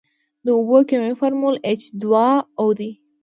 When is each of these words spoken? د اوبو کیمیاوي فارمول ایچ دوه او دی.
د 0.45 0.47
اوبو 0.57 0.77
کیمیاوي 0.89 1.19
فارمول 1.21 1.55
ایچ 1.67 1.83
دوه 2.01 2.29
او 2.59 2.67
دی. 2.79 2.91